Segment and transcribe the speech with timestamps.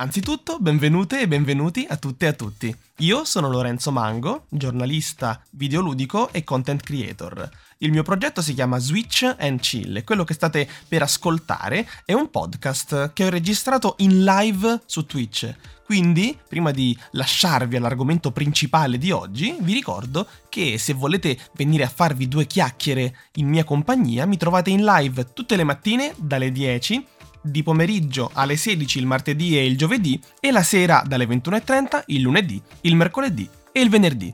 [0.00, 2.72] Anzitutto, benvenute e benvenuti a tutte e a tutti.
[2.98, 7.50] Io sono Lorenzo Mango, giornalista videoludico e content creator.
[7.78, 12.12] Il mio progetto si chiama Switch and Chill e quello che state per ascoltare è
[12.12, 15.52] un podcast che ho registrato in live su Twitch.
[15.84, 21.88] Quindi, prima di lasciarvi all'argomento principale di oggi, vi ricordo che se volete venire a
[21.88, 27.04] farvi due chiacchiere in mia compagnia, mi trovate in live tutte le mattine dalle 10
[27.50, 32.20] di pomeriggio alle 16 il martedì e il giovedì e la sera dalle 21.30 il
[32.20, 34.32] lunedì, il mercoledì e il venerdì.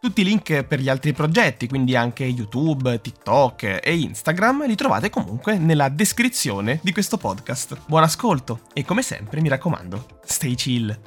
[0.00, 5.10] Tutti i link per gli altri progetti, quindi anche YouTube, TikTok e Instagram, li trovate
[5.10, 7.82] comunque nella descrizione di questo podcast.
[7.86, 11.00] Buon ascolto e come sempre mi raccomando, stay chill.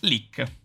[0.00, 0.60] Leak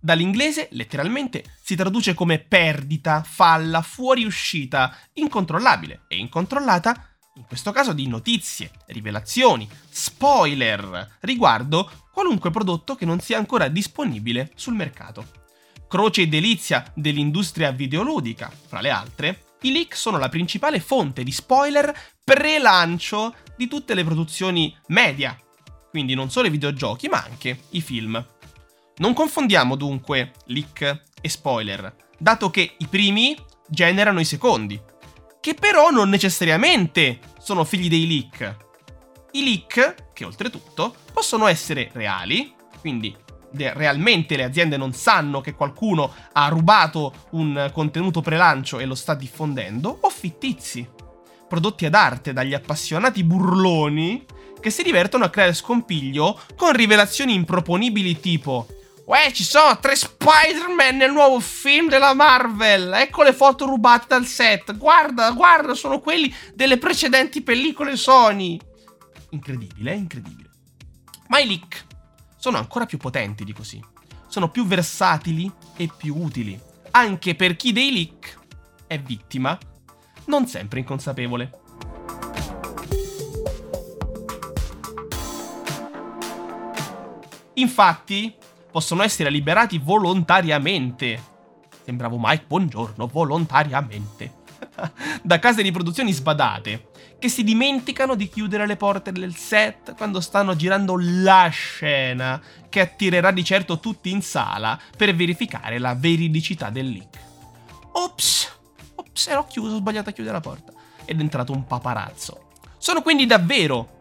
[0.00, 8.08] Dall'inglese, letteralmente, si traduce come perdita, falla, fuoriuscita, incontrollabile e incontrollata, in questo caso di
[8.08, 15.38] notizie, rivelazioni, spoiler riguardo qualunque prodotto che non sia ancora disponibile sul mercato.
[15.86, 21.32] Croce e delizia dell'industria videoludica, fra le altre, i leak sono la principale fonte di
[21.32, 25.38] spoiler pre-lancio di tutte le produzioni media,
[25.90, 28.24] quindi non solo i videogiochi ma anche i film.
[29.00, 33.34] Non confondiamo dunque leak e spoiler, dato che i primi
[33.66, 34.78] generano i secondi,
[35.40, 38.56] che però non necessariamente sono figli dei leak.
[39.32, 43.16] I leak, che oltretutto possono essere reali, quindi
[43.52, 49.14] realmente le aziende non sanno che qualcuno ha rubato un contenuto pre-lancio e lo sta
[49.14, 50.86] diffondendo, o fittizi,
[51.48, 54.26] prodotti ad arte dagli appassionati burloni
[54.60, 58.66] che si divertono a creare scompiglio con rivelazioni improponibili tipo
[59.10, 62.92] Uè, ci sono tre Spider-Man nel nuovo film della Marvel.
[62.92, 64.76] Ecco le foto rubate dal set.
[64.76, 68.56] Guarda, guarda, sono quelli delle precedenti pellicole Sony.
[69.30, 69.96] Incredibile, eh?
[69.96, 70.50] incredibile.
[71.26, 71.86] Ma i leak
[72.36, 73.84] sono ancora più potenti di così.
[74.28, 76.56] Sono più versatili e più utili.
[76.92, 78.38] Anche per chi dei leak
[78.86, 79.58] è vittima,
[80.26, 81.58] non sempre inconsapevole.
[87.54, 88.38] Infatti,
[88.70, 91.20] possono essere liberati volontariamente.
[91.84, 94.38] Sembravo Mike Buongiorno, volontariamente.
[95.22, 96.88] da case di produzioni sbadate,
[97.18, 102.80] che si dimenticano di chiudere le porte del set quando stanno girando la scena, che
[102.80, 107.18] attirerà di certo tutti in sala per verificare la veridicità del leak.
[107.92, 108.58] Ops,
[108.94, 110.72] ops, ero chiuso, ho sbagliato a chiudere la porta.
[111.04, 112.48] Ed è entrato un paparazzo.
[112.78, 113.98] Sono quindi davvero,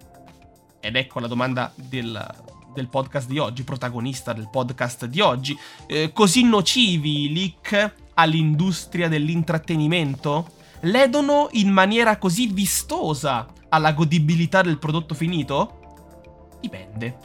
[0.80, 2.26] ed ecco la domanda del,
[2.74, 5.58] del podcast di oggi, protagonista del podcast di oggi,
[5.88, 10.58] eh, così nocivi i leak all'industria dell'intrattenimento?
[10.82, 16.58] Ledono in maniera così vistosa alla godibilità del prodotto finito?
[16.62, 17.18] Dipende.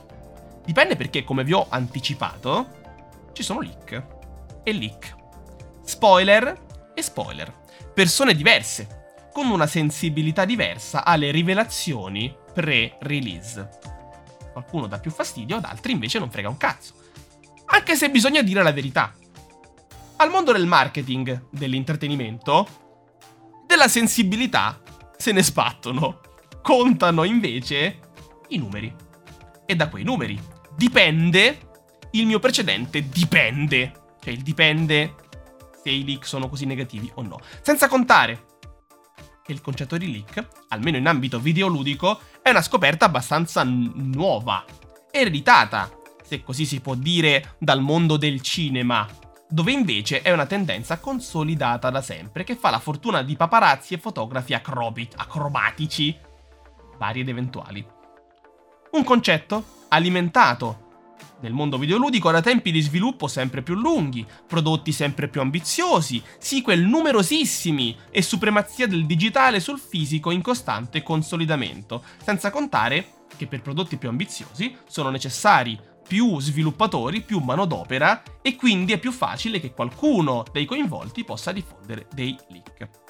[0.65, 2.67] Dipende perché, come vi ho anticipato,
[3.33, 4.07] ci sono leak
[4.63, 5.17] e leak.
[5.85, 7.53] Spoiler e spoiler.
[7.93, 13.94] Persone diverse, con una sensibilità diversa alle rivelazioni pre-release
[14.55, 16.95] qualcuno dà più fastidio, ad altri invece non frega un cazzo.
[17.67, 19.13] Anche se bisogna dire la verità.
[20.17, 22.67] Al mondo del marketing, dell'intrattenimento,
[23.67, 24.81] della sensibilità
[25.17, 26.21] se ne sbattono.
[26.63, 27.99] Contano invece
[28.49, 28.95] i numeri.
[29.67, 30.41] E da quei numeri
[30.77, 31.73] dipende
[32.13, 33.93] il mio precedente dipende.
[34.21, 35.15] Cioè il dipende
[35.83, 37.41] se i leak sono così negativi o no.
[37.61, 38.53] Senza contare
[39.45, 44.65] che il concetto di leak, almeno in ambito videoludico, è una scoperta abbastanza nuova,
[45.11, 45.91] ereditata,
[46.23, 49.07] se così si può dire, dal mondo del cinema,
[49.47, 53.99] dove invece è una tendenza consolidata da sempre che fa la fortuna di paparazzi e
[53.99, 56.17] fotografi acrobi- acrobatici,
[56.97, 57.87] vari ed eventuali.
[58.93, 60.84] Un concetto alimentato
[61.41, 66.81] nel mondo videoludico da tempi di sviluppo sempre più lunghi, prodotti sempre più ambiziosi, sequel
[66.81, 73.97] numerosissimi e supremazia del digitale sul fisico in costante consolidamento, senza contare che per prodotti
[73.97, 80.45] più ambiziosi sono necessari più sviluppatori, più manodopera e quindi è più facile che qualcuno
[80.53, 83.04] dei coinvolti possa diffondere dei leak.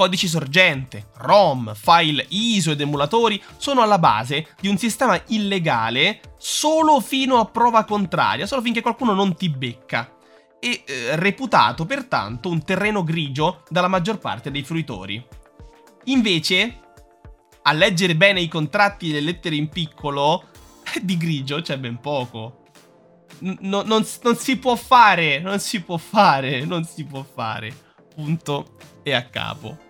[0.00, 7.00] Codici sorgente, ROM, file ISO ed emulatori sono alla base di un sistema illegale solo
[7.00, 10.16] fino a prova contraria, solo finché qualcuno non ti becca.
[10.58, 15.22] E eh, reputato pertanto un terreno grigio dalla maggior parte dei fruitori.
[16.04, 16.80] Invece,
[17.60, 20.46] a leggere bene i contratti e le lettere in piccolo,
[21.02, 22.62] di grigio c'è ben poco.
[23.40, 27.70] no, non, non si può fare, non si può fare, non si può fare.
[28.14, 29.88] Punto e a capo.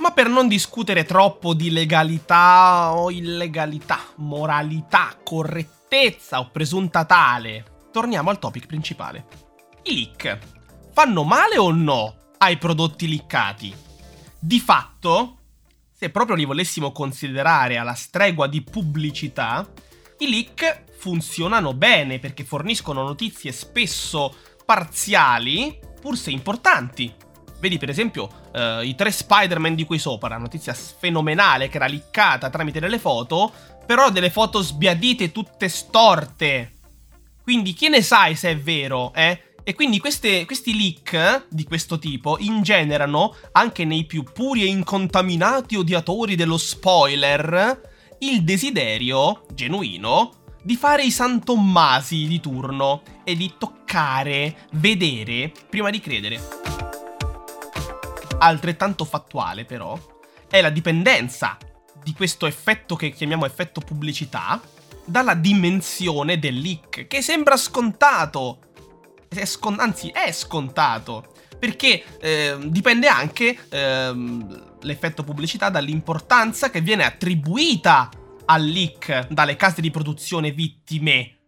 [0.00, 8.30] Ma per non discutere troppo di legalità o illegalità, moralità, correttezza o presunta tale, torniamo
[8.30, 9.26] al topic principale.
[9.82, 10.38] I leak
[10.94, 13.74] fanno male o no ai prodotti leakati?
[14.38, 15.36] Di fatto,
[15.92, 19.70] se proprio li volessimo considerare alla stregua di pubblicità,
[20.20, 27.14] i leak funzionano bene perché forniscono notizie spesso parziali, pur se importanti.
[27.60, 32.48] Vedi per esempio uh, i tre Spider-Man di cui sopra, notizia fenomenale che era liccata
[32.48, 33.52] tramite delle foto,
[33.84, 36.72] però delle foto sbiadite tutte storte.
[37.42, 39.42] Quindi chi ne sai se è vero, eh?
[39.62, 45.76] E quindi queste, questi leak di questo tipo ingenerano, anche nei più puri e incontaminati
[45.76, 47.88] odiatori dello spoiler,
[48.20, 55.90] il desiderio genuino di fare i San Tommasi di turno e di toccare, vedere, prima
[55.90, 56.89] di credere.
[58.42, 59.98] Altrettanto fattuale però
[60.48, 61.56] è la dipendenza
[62.02, 64.60] di questo effetto che chiamiamo effetto pubblicità
[65.04, 68.60] dalla dimensione del leak, che sembra scontato,
[69.28, 74.12] è scon- anzi è scontato, perché eh, dipende anche eh,
[74.80, 78.08] l'effetto pubblicità dall'importanza che viene attribuita
[78.46, 81.39] al leak dalle case di produzione vittime.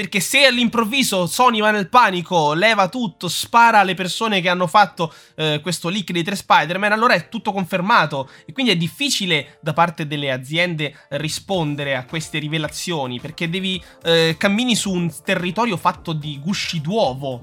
[0.00, 5.12] Perché se all'improvviso Sony va nel panico, leva tutto, spara alle persone che hanno fatto
[5.36, 8.30] eh, questo leak dei tre Spider-Man, allora è tutto confermato.
[8.46, 14.36] E quindi è difficile da parte delle aziende rispondere a queste rivelazioni, perché devi eh,
[14.38, 17.42] cammini su un territorio fatto di gusci d'uovo.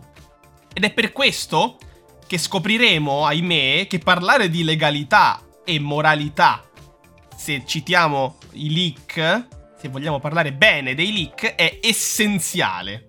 [0.73, 1.77] Ed è per questo
[2.25, 6.67] che scopriremo, ahimè, che parlare di legalità e moralità
[7.37, 9.47] se citiamo i leak,
[9.87, 13.05] se vogliamo parlare bene dei leak, è essenziale.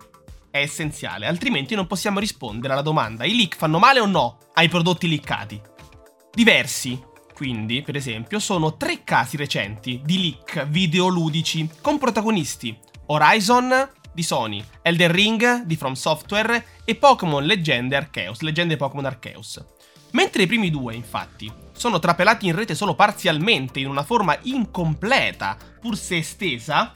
[0.50, 4.68] È essenziale, altrimenti non possiamo rispondere alla domanda: i leak fanno male o no ai
[4.68, 5.60] prodotti leakati?
[6.32, 7.00] Diversi,
[7.34, 12.76] quindi, per esempio, sono tre casi recenti di leak videoludici con protagonisti
[13.06, 19.62] Horizon di Sony, Elden Ring di From Software e Pokémon Leggende Arceus, Leggende Pokémon Arceus.
[20.12, 25.56] Mentre i primi due, infatti, sono trapelati in rete solo parzialmente, in una forma incompleta,
[25.80, 26.94] pur se estesa,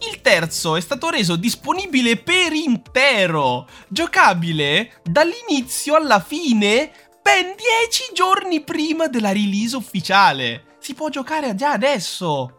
[0.00, 8.62] il terzo è stato reso disponibile per intero, giocabile dall'inizio alla fine, ben 10 giorni
[8.62, 10.76] prima della release ufficiale.
[10.78, 12.54] Si può giocare già adesso.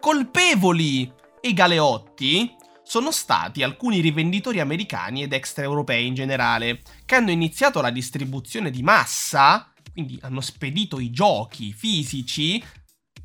[0.00, 2.54] Colpevoli e galeotti
[2.84, 8.82] sono stati alcuni rivenditori americani ed extraeuropei in generale, che hanno iniziato la distribuzione di
[8.82, 12.62] massa quindi hanno spedito i giochi fisici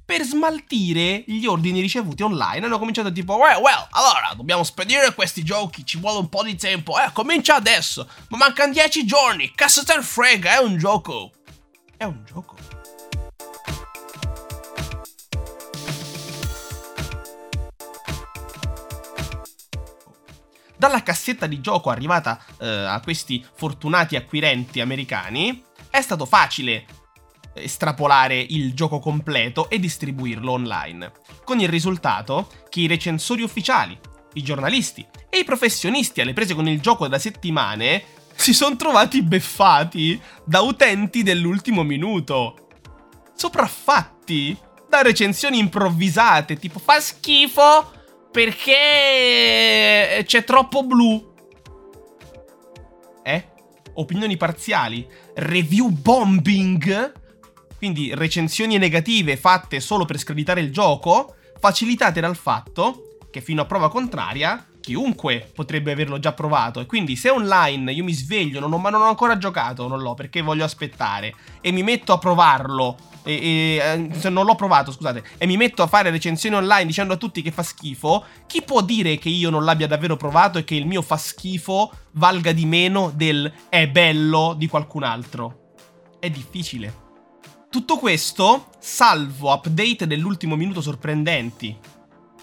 [0.06, 2.66] per smaltire gli ordini ricevuti online.
[2.66, 6.56] Hanno cominciato tipo, well, well, allora, dobbiamo spedire questi giochi, ci vuole un po' di
[6.56, 7.00] tempo.
[7.00, 8.08] Eh, comincia adesso.
[8.30, 9.52] Ma mancano 10 giorni.
[9.54, 11.32] Cazzo te frega, è un gioco.
[11.98, 12.69] È un gioco.
[20.80, 26.86] Dalla cassetta di gioco arrivata eh, a questi fortunati acquirenti americani, è stato facile
[27.54, 31.12] estrapolare il gioco completo e distribuirlo online,
[31.44, 34.00] con il risultato che i recensori ufficiali,
[34.36, 38.02] i giornalisti e i professionisti alle prese con il gioco da settimane
[38.34, 42.70] si sono trovati beffati da utenti dell'ultimo minuto,
[43.36, 44.58] sopraffatti
[44.88, 47.98] da recensioni improvvisate tipo fa schifo
[48.32, 51.28] perché c'è troppo blu.
[53.24, 53.50] Eh?
[54.00, 57.12] opinioni parziali, review bombing,
[57.78, 63.66] quindi recensioni negative fatte solo per screditare il gioco, facilitate dal fatto che fino a
[63.66, 68.74] prova contraria chiunque potrebbe averlo già provato e quindi se online io mi sveglio non
[68.74, 72.18] ho, ma non ho ancora giocato, non l'ho perché voglio aspettare e mi metto a
[72.18, 76.88] provarlo e, e, eh, non l'ho provato, scusate, e mi metto a fare recensioni online
[76.88, 80.58] dicendo a tutti che fa schifo, chi può dire che io non l'abbia davvero provato
[80.58, 85.74] e che il mio fa schifo valga di meno del è bello di qualcun altro?
[86.20, 87.08] È difficile.
[87.70, 91.78] Tutto questo salvo update dell'ultimo minuto sorprendenti,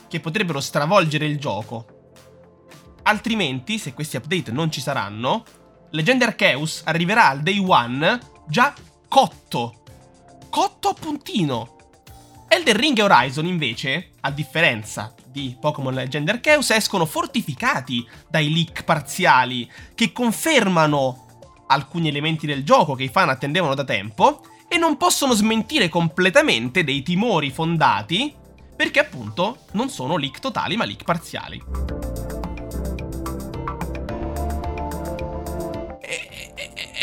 [0.09, 1.96] che potrebbero stravolgere il gioco.
[3.07, 5.45] Altrimenti, se questi update non ci saranno,
[5.91, 8.75] Legend Arceus arriverà al day one già
[9.09, 9.83] cotto
[10.57, 11.77] cotto a puntino.
[12.49, 18.85] Elden Ring e Horizon invece, a differenza di Pokémon Legend Arceus, escono fortificati dai leak
[18.85, 21.27] parziali che confermano
[21.67, 26.85] alcuni elementi del gioco che i fan attendevano da tempo e non possono smentire completamente
[26.85, 28.35] dei timori fondati
[28.75, 32.16] perché appunto non sono leak totali ma leak parziali.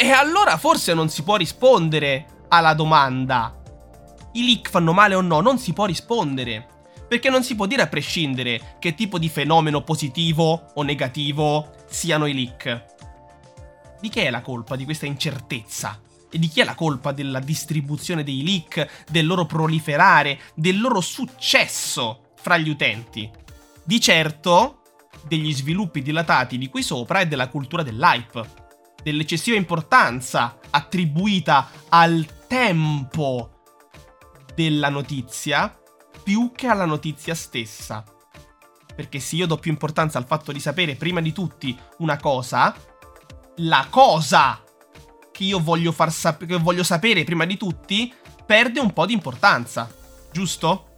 [0.03, 3.57] E allora forse non si può rispondere alla domanda.
[4.33, 5.39] I leak fanno male o no?
[5.39, 6.67] Non si può rispondere.
[7.07, 12.25] Perché non si può dire a prescindere che tipo di fenomeno positivo o negativo siano
[12.25, 12.83] i leak.
[14.01, 15.97] Di che è la colpa di questa incertezza?
[16.29, 20.99] E di chi è la colpa della distribuzione dei leak, del loro proliferare, del loro
[20.99, 23.31] successo fra gli utenti?
[23.85, 24.79] Di certo
[25.25, 28.62] degli sviluppi dilatati di qui sopra e della cultura dell'hype,
[29.03, 33.61] dell'eccessiva importanza attribuita al tempo
[34.55, 35.77] della notizia
[36.23, 38.03] più che alla notizia stessa.
[38.95, 42.75] Perché se io do più importanza al fatto di sapere prima di tutti una cosa,
[43.57, 44.63] la cosa
[45.31, 48.13] che io voglio, far sap- che voglio sapere prima di tutti
[48.45, 49.91] perde un po' di importanza,
[50.31, 50.95] giusto?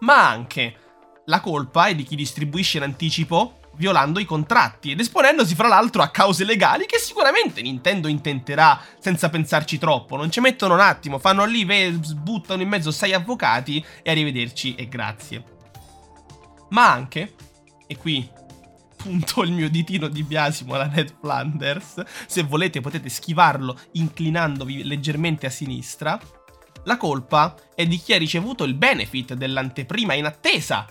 [0.00, 0.76] Ma anche
[1.24, 6.02] la colpa è di chi distribuisce in anticipo violando i contratti ed esponendosi fra l'altro
[6.02, 10.16] a cause legali che sicuramente Nintendo intenterà senza pensarci troppo.
[10.16, 14.88] Non ci mettono un attimo, fanno lì, buttano in mezzo sei avvocati e arrivederci e
[14.88, 15.44] grazie.
[16.70, 17.34] Ma anche,
[17.86, 18.28] e qui
[18.96, 25.46] punto il mio ditino di biasimo alla Ned Flanders, se volete potete schivarlo inclinandovi leggermente
[25.46, 26.18] a sinistra,
[26.84, 30.86] la colpa è di chi ha ricevuto il benefit dell'anteprima in attesa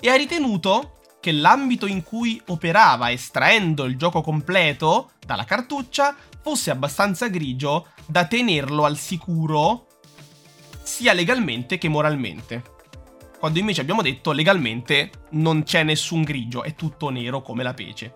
[0.00, 6.72] e ha ritenuto che l'ambito in cui operava estraendo il gioco completo dalla cartuccia fosse
[6.72, 9.86] abbastanza grigio da tenerlo al sicuro
[10.82, 12.64] sia legalmente che moralmente.
[13.38, 18.14] Quando invece abbiamo detto legalmente non c'è nessun grigio, è tutto nero come la pece.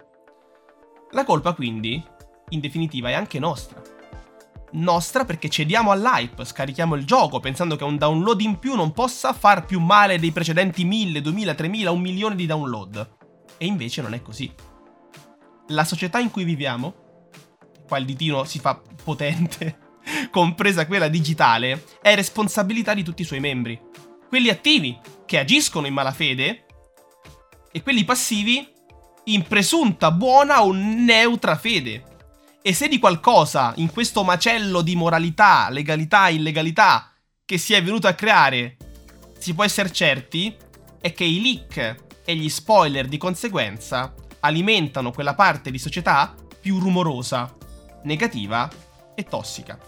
[1.12, 2.04] La colpa quindi,
[2.48, 3.80] in definitiva, è anche nostra
[4.76, 9.32] nostra perché cediamo all'hype, scarichiamo il gioco pensando che un download in più non possa
[9.32, 13.14] far più male dei precedenti 1000, 2000, 3000, un milione di download.
[13.58, 14.52] E invece non è così.
[15.68, 16.94] La società in cui viviamo,
[17.86, 19.78] qua il ditino si fa potente,
[20.30, 23.80] compresa quella digitale, è responsabilità di tutti i suoi membri.
[24.28, 26.66] Quelli attivi, che agiscono in malafede,
[27.72, 28.72] e quelli passivi,
[29.24, 32.15] in presunta buona o neutra fede.
[32.66, 37.12] E se di qualcosa in questo macello di moralità, legalità, illegalità
[37.44, 38.76] che si è venuto a creare
[39.38, 40.52] si può essere certi,
[41.00, 46.80] è che i leak e gli spoiler di conseguenza alimentano quella parte di società più
[46.80, 47.54] rumorosa,
[48.02, 48.68] negativa
[49.14, 49.78] e tossica.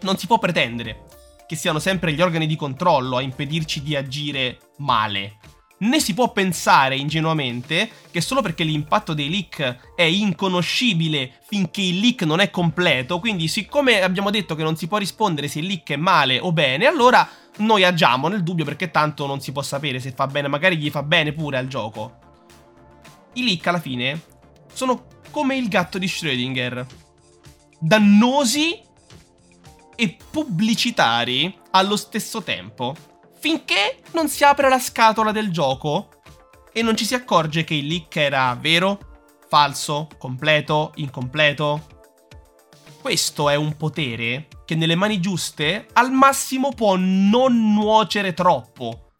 [0.00, 1.04] Non si può pretendere
[1.46, 5.36] che siano sempre gli organi di controllo a impedirci di agire male
[5.78, 11.98] né si può pensare ingenuamente che solo perché l'impatto dei leak è inconoscibile finché il
[11.98, 15.66] leak non è completo, quindi siccome abbiamo detto che non si può rispondere se il
[15.66, 17.28] leak è male o bene, allora
[17.58, 20.90] noi agiamo nel dubbio perché tanto non si può sapere se fa bene, magari gli
[20.90, 22.18] fa bene pure al gioco.
[23.34, 24.22] I leak alla fine
[24.72, 26.86] sono come il gatto di Schrödinger.
[27.78, 28.80] Dannosi
[29.94, 32.94] e pubblicitari allo stesso tempo
[33.46, 36.08] finché non si apre la scatola del gioco
[36.72, 38.98] e non ci si accorge che il leak era vero,
[39.48, 41.86] falso, completo, incompleto.
[43.00, 49.12] Questo è un potere che nelle mani giuste al massimo può non nuocere troppo,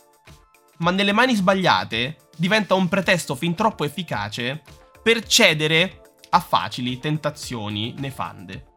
[0.78, 4.60] ma nelle mani sbagliate diventa un pretesto fin troppo efficace
[5.04, 8.72] per cedere a facili tentazioni nefande.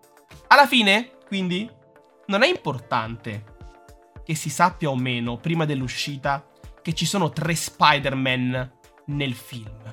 [0.50, 1.68] Alla fine, quindi,
[2.28, 3.58] non è importante
[4.30, 6.46] che si sappia o meno prima dell'uscita
[6.84, 8.72] che ci sono tre Spider-Man
[9.08, 9.92] nel film.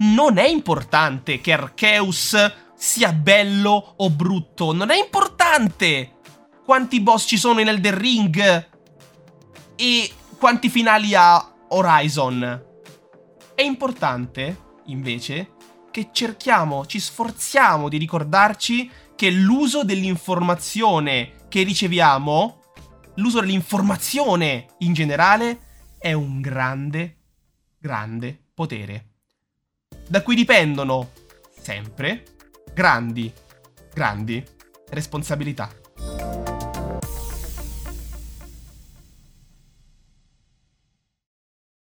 [0.00, 2.36] Non è importante che Arceus
[2.76, 6.16] sia bello o brutto, non è importante
[6.66, 8.68] quanti boss ci sono in Elder Ring
[9.74, 12.64] e quanti finali ha Horizon.
[13.54, 15.54] È importante, invece,
[15.90, 22.60] che cerchiamo, ci sforziamo di ricordarci che l'uso dell'informazione che riceviamo
[23.14, 25.58] l'uso dell'informazione in generale
[25.98, 27.16] è un grande,
[27.78, 29.10] grande potere.
[30.08, 31.10] Da cui dipendono
[31.60, 32.24] sempre
[32.74, 33.32] grandi,
[33.92, 34.44] grandi
[34.90, 35.70] responsabilità.